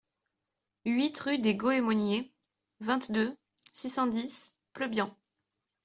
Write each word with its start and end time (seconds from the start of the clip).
huit 0.85 1.19
rue 1.19 1.37
des 1.37 1.53
Goemoniers, 1.53 2.33
vingt-deux, 2.79 3.37
six 3.71 3.87
cent 3.89 4.07
dix, 4.07 4.59
Pleubian 4.73 5.15